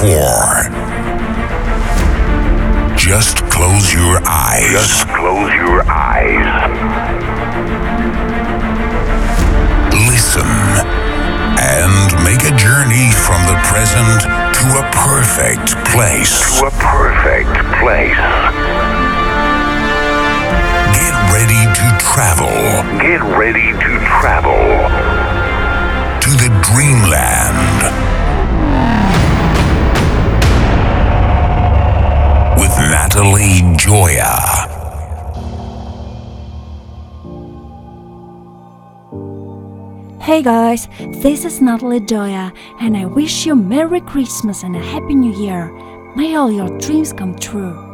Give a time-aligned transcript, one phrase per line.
[0.00, 0.70] before.
[2.96, 4.70] Just close your eyes.
[4.70, 6.46] Just close your eyes.
[10.06, 10.46] Listen
[11.58, 16.58] and make a journey from the present to a perfect place.
[16.60, 18.22] To a perfect place.
[20.94, 22.46] Get ready to travel
[22.98, 24.58] Get ready to travel
[26.20, 28.17] to the dreamland
[32.98, 34.34] Natalie Gioia.
[40.20, 40.88] Hey guys,
[41.22, 45.70] this is Natalie Gioia, and I wish you Merry Christmas and a Happy New Year.
[46.16, 47.87] May all your dreams come true.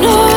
[0.00, 0.29] Don't know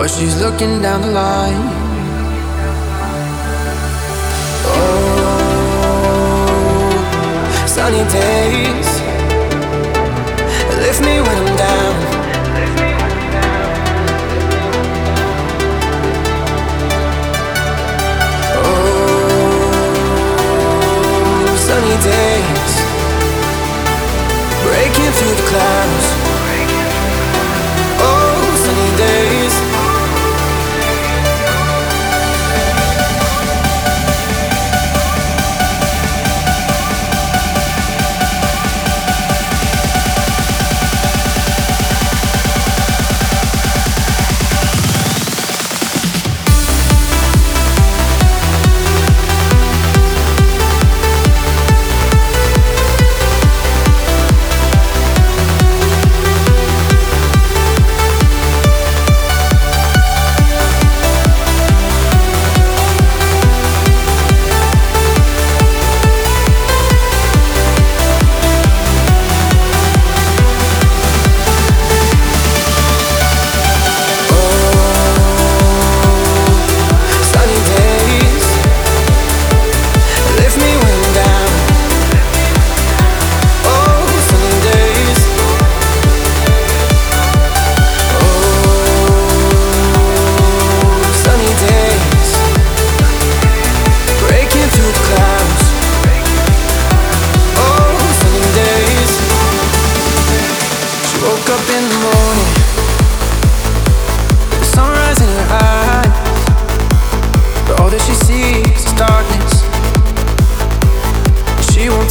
[0.00, 1.60] but she's looking down the line.
[4.64, 6.06] Oh,
[7.66, 8.88] sunny days,
[10.80, 11.94] lift me when I'm down.
[18.64, 19.86] Oh,
[21.68, 22.72] sunny days,
[24.64, 26.09] breaking through the clouds.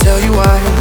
[0.01, 0.78] tell you why.